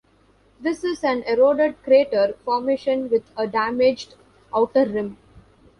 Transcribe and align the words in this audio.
This 0.59 0.83
is 0.83 1.03
an 1.03 1.21
eroded 1.27 1.83
crater 1.83 2.33
formation 2.43 3.07
with 3.07 3.29
a 3.37 3.45
damaged 3.45 4.15
outer 4.51 4.85
rim. 4.85 5.17